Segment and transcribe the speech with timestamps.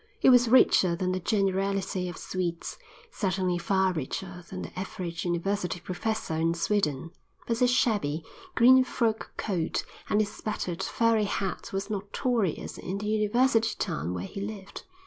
[0.17, 2.79] He was richer than the generality of Swedes,
[3.11, 7.11] certainly far richer than the average university professor in Sweden.
[7.45, 8.25] But his shabby,
[8.55, 14.25] green frock coat, and his battered, furry hat were notorious in the university town where
[14.25, 14.85] he lived.